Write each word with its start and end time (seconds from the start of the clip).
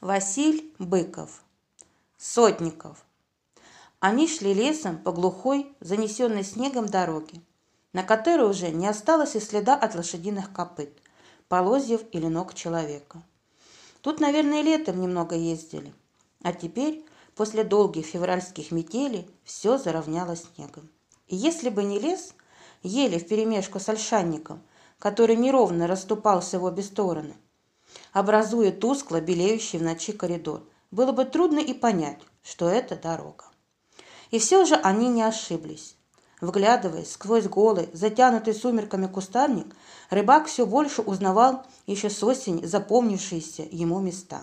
Василь 0.00 0.72
Быков. 0.78 1.42
Сотников. 2.16 3.04
Они 3.98 4.26
шли 4.28 4.54
лесом 4.54 4.96
по 4.96 5.12
глухой, 5.12 5.76
занесенной 5.80 6.42
снегом 6.42 6.86
дороге, 6.86 7.42
на 7.92 8.02
которой 8.02 8.48
уже 8.48 8.70
не 8.70 8.86
осталось 8.86 9.36
и 9.36 9.40
следа 9.40 9.76
от 9.76 9.94
лошадиных 9.94 10.54
копыт, 10.54 10.90
полозьев 11.48 12.00
или 12.12 12.28
ног 12.28 12.54
человека. 12.54 13.22
Тут, 14.00 14.20
наверное, 14.20 14.62
летом 14.62 15.02
немного 15.02 15.34
ездили, 15.34 15.92
а 16.42 16.54
теперь, 16.54 17.04
после 17.34 17.62
долгих 17.62 18.06
февральских 18.06 18.70
метелей, 18.70 19.30
все 19.44 19.76
заровняло 19.76 20.34
снегом. 20.34 20.88
И 21.26 21.36
если 21.36 21.68
бы 21.68 21.84
не 21.84 21.98
лес, 21.98 22.32
еле 22.82 23.18
вперемешку 23.18 23.78
с 23.78 23.86
ольшанником, 23.90 24.62
который 24.98 25.36
неровно 25.36 25.86
расступался 25.86 26.58
в 26.58 26.64
обе 26.64 26.82
стороны– 26.82 27.34
образуя 28.12 28.72
тускло 28.72 29.20
белеющий 29.20 29.78
в 29.78 29.82
ночи 29.82 30.12
коридор. 30.12 30.62
Было 30.90 31.12
бы 31.12 31.24
трудно 31.24 31.58
и 31.58 31.72
понять, 31.72 32.18
что 32.42 32.68
это 32.68 32.96
дорога. 32.96 33.44
И 34.30 34.38
все 34.38 34.64
же 34.64 34.74
они 34.74 35.08
не 35.08 35.22
ошиблись. 35.22 35.96
Вглядываясь 36.40 37.12
сквозь 37.12 37.46
голый, 37.46 37.90
затянутый 37.92 38.54
сумерками 38.54 39.06
кустарник, 39.06 39.66
рыбак 40.08 40.46
все 40.46 40.64
больше 40.64 41.02
узнавал 41.02 41.64
еще 41.86 42.08
с 42.08 42.22
осени 42.22 42.64
запомнившиеся 42.64 43.66
ему 43.70 44.00
места. 44.00 44.42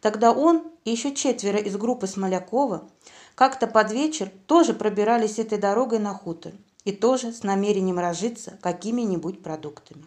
Тогда 0.00 0.32
он 0.32 0.62
и 0.84 0.90
еще 0.90 1.14
четверо 1.14 1.58
из 1.58 1.76
группы 1.76 2.06
Смолякова 2.06 2.88
как-то 3.34 3.66
под 3.66 3.92
вечер 3.92 4.30
тоже 4.46 4.72
пробирались 4.72 5.38
этой 5.38 5.58
дорогой 5.58 5.98
на 5.98 6.14
хутор 6.14 6.52
и 6.84 6.92
тоже 6.92 7.32
с 7.32 7.42
намерением 7.42 7.98
разжиться 7.98 8.58
какими-нибудь 8.62 9.42
продуктами. 9.42 10.06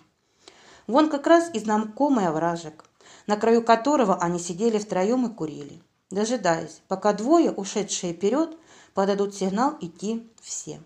Вон 0.91 1.09
как 1.09 1.25
раз 1.25 1.49
и 1.53 1.59
знакомый 1.59 2.27
овражек, 2.27 2.83
на 3.25 3.37
краю 3.37 3.63
которого 3.63 4.17
они 4.17 4.39
сидели 4.39 4.77
втроем 4.77 5.25
и 5.25 5.33
курили, 5.33 5.81
дожидаясь, 6.09 6.81
пока 6.89 7.13
двое, 7.13 7.49
ушедшие 7.49 8.11
вперед, 8.11 8.57
подадут 8.93 9.33
сигнал 9.33 9.77
идти 9.79 10.29
все. 10.41 10.81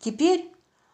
Теперь, 0.00 0.52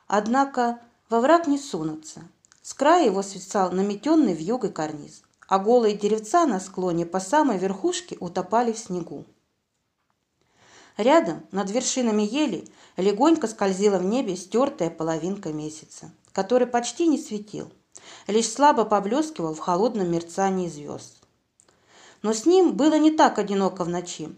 однако, 0.08 0.78
во 1.08 1.22
враг 1.22 1.46
не 1.46 1.58
сунутся. 1.58 2.20
С 2.60 2.74
края 2.74 3.06
его 3.06 3.22
свисал 3.22 3.72
наметенный 3.72 4.34
в 4.34 4.40
вьюгой 4.40 4.72
карниз, 4.72 5.22
а 5.48 5.58
голые 5.58 5.96
деревца 5.96 6.44
на 6.44 6.60
склоне 6.60 7.06
по 7.06 7.18
самой 7.18 7.56
верхушке 7.56 8.18
утопали 8.20 8.72
в 8.72 8.78
снегу. 8.78 9.24
Рядом, 10.98 11.46
над 11.50 11.70
вершинами 11.70 12.24
ели, 12.24 12.68
легонько 12.98 13.46
скользила 13.46 13.96
в 13.96 14.04
небе 14.04 14.36
стертая 14.36 14.90
половинка 14.90 15.54
месяца, 15.54 16.10
который 16.32 16.66
почти 16.66 17.06
не 17.06 17.16
светил, 17.16 17.72
лишь 18.26 18.50
слабо 18.50 18.84
поблескивал 18.84 19.54
в 19.54 19.58
холодном 19.58 20.10
мерцании 20.10 20.68
звезд. 20.68 21.16
Но 22.22 22.32
с 22.32 22.46
ним 22.46 22.72
было 22.72 22.98
не 22.98 23.10
так 23.10 23.38
одиноко 23.38 23.84
в 23.84 23.88
ночи. 23.88 24.28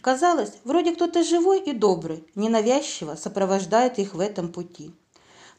Казалось, 0.00 0.52
вроде 0.64 0.94
кто-то 0.94 1.22
живой 1.22 1.60
и 1.60 1.72
добрый, 1.72 2.26
ненавязчиво 2.34 3.14
сопровождает 3.14 3.98
их 3.98 4.14
в 4.14 4.20
этом 4.20 4.52
пути. 4.52 4.92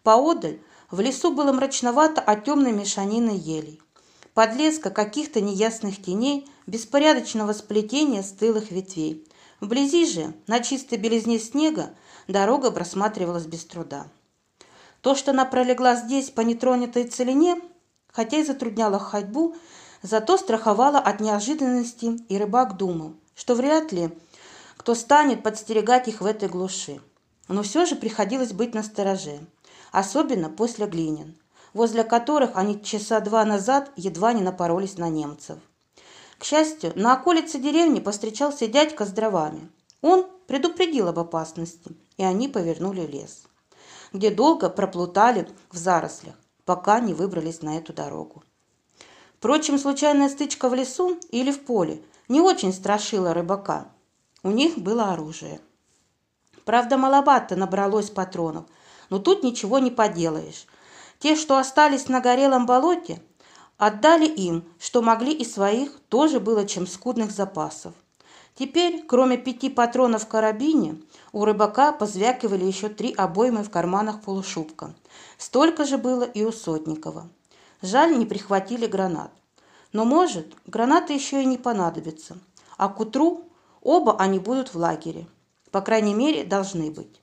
Поодаль 0.04 0.60
в 0.92 1.00
лесу 1.00 1.32
было 1.32 1.54
мрачновато 1.54 2.22
от 2.22 2.44
темной 2.46 2.74
мешанины 2.74 3.32
елей. 3.32 3.82
Подлеска 4.34 4.90
каких-то 4.90 5.42
неясных 5.42 6.02
теней, 6.02 6.48
беспорядочного 6.68 7.54
сплетения 7.54 8.22
стылых 8.22 8.72
ветвей. 8.72 9.26
Вблизи 9.62 10.06
же, 10.06 10.34
на 10.48 10.60
чистой 10.60 10.98
белизне 10.98 11.40
снега, 11.40 11.92
дорога 12.28 12.72
просматривалась 12.72 13.46
без 13.46 13.64
труда. 13.64 14.08
То, 15.02 15.16
что 15.16 15.32
она 15.32 15.46
пролегла 15.46 15.96
здесь 15.96 16.30
по 16.30 16.42
нетронутой 16.42 17.06
целине, 17.06 17.62
хотя 18.14 18.38
и 18.38 18.44
затрудняла 18.44 19.00
ходьбу, 19.00 19.56
зато 20.02 20.38
страховала 20.38 21.00
от 21.00 21.20
неожиданности, 21.20 22.18
и 22.30 22.38
рыбак 22.38 22.78
думал, 22.78 23.16
что 23.36 23.56
вряд 23.56 23.92
ли 23.92 24.18
кто 24.78 24.96
станет 24.96 25.44
подстерегать 25.44 26.08
их 26.08 26.22
в 26.22 26.26
этой 26.26 26.48
глуши. 26.48 27.02
Но 27.48 27.64
все 27.64 27.86
же 27.86 27.96
приходилось 27.96 28.54
быть 28.54 28.74
настороже, 28.74 29.40
особенно 29.92 30.50
после 30.50 30.88
глинин, 30.88 31.36
возле 31.74 32.04
которых 32.04 32.52
они 32.56 32.82
часа 32.82 33.20
два 33.20 33.44
назад 33.44 33.92
едва 33.96 34.34
не 34.34 34.42
напоролись 34.42 34.98
на 34.98 35.10
немцев. 35.10 35.58
К 36.38 36.44
счастью, 36.44 36.94
на 36.96 37.14
околице 37.14 37.60
деревни 37.60 38.00
повстречался 38.00 38.68
дядька 38.68 39.06
с 39.06 39.10
дровами. 39.10 39.70
Он 40.02 40.26
предупредил 40.48 41.08
об 41.08 41.20
опасности, 41.20 41.96
и 42.18 42.24
они 42.24 42.48
повернули 42.50 43.02
в 43.06 43.10
лес 43.10 43.44
где 44.14 44.30
долго 44.30 44.70
проплутали 44.70 45.50
в 45.72 45.78
зарослях, 45.78 46.36
пока 46.66 47.00
не 47.00 47.14
выбрались 47.14 47.62
на 47.62 47.78
эту 47.78 47.94
дорогу. 47.94 48.44
Впрочем, 49.38 49.78
случайная 49.78 50.30
стычка 50.30 50.70
в 50.70 50.74
лесу 50.74 51.18
или 51.30 51.52
в 51.52 51.66
поле 51.66 52.02
не 52.30 52.40
очень 52.40 52.74
страшила 52.74 53.34
рыбака. 53.34 53.88
У 54.42 54.52
них 54.52 54.78
было 54.78 55.12
оружие. 55.12 55.60
Правда, 56.66 56.98
маловато 56.98 57.56
набралось 57.56 58.10
патронов, 58.10 58.66
но 59.10 59.20
тут 59.20 59.44
ничего 59.44 59.80
не 59.80 59.92
поделаешь. 59.92 60.66
Те, 61.20 61.36
что 61.36 61.58
остались 61.58 62.08
на 62.08 62.22
горелом 62.22 62.66
болоте, 62.66 63.22
отдали 63.78 64.28
им, 64.28 64.64
что 64.80 65.02
могли 65.02 65.34
из 65.34 65.54
своих, 65.54 66.00
тоже 66.10 66.40
было 66.40 66.66
чем 66.66 66.88
скудных 66.88 67.32
запасов. 67.32 67.94
Теперь, 68.56 69.04
кроме 69.08 69.38
пяти 69.38 69.70
патронов 69.70 70.24
в 70.24 70.28
карабине, 70.28 71.02
у 71.32 71.44
рыбака 71.44 71.92
позвякивали 71.92 72.66
еще 72.66 72.88
три 72.88 73.12
обоймы 73.14 73.64
в 73.64 73.72
карманах 73.72 74.22
полушубка. 74.22 74.94
Столько 75.38 75.86
же 75.86 75.98
было 75.98 76.24
и 76.24 76.44
у 76.44 76.52
Сотникова. 76.52 77.30
Жаль, 77.82 78.18
не 78.18 78.26
прихватили 78.26 78.86
гранат. 78.86 79.32
Но, 79.92 80.06
может, 80.06 80.56
гранаты 80.68 81.14
еще 81.14 81.42
и 81.42 81.46
не 81.46 81.58
понадобятся. 81.58 82.38
А 82.78 82.90
к 82.90 83.00
утру 83.00 83.46
оба 83.82 84.18
они 84.20 84.38
будут 84.40 84.74
в 84.74 84.78
лагере. 84.78 85.28
По 85.72 85.82
крайней 85.82 86.14
мере, 86.14 86.44
должны 86.44 86.92
быть. 86.92 87.22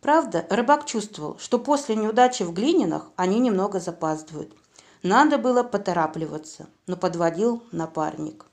Правда, 0.00 0.46
рыбак 0.50 0.84
чувствовал, 0.84 1.38
что 1.38 1.58
после 1.58 1.96
неудачи 1.96 2.42
в 2.42 2.52
Глининах 2.52 3.10
они 3.16 3.38
немного 3.40 3.80
запаздывают. 3.80 4.52
Надо 5.02 5.38
было 5.38 5.62
поторапливаться, 5.62 6.68
но 6.86 6.96
подводил 6.96 7.62
напарник. 7.72 8.47